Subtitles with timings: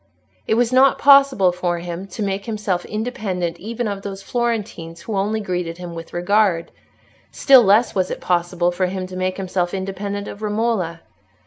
[0.47, 5.15] It was not possible for him to make himself independent even of those Florentines who
[5.15, 6.71] only greeted him with regard;
[7.29, 11.01] still less was it possible for him to make himself independent of Romola.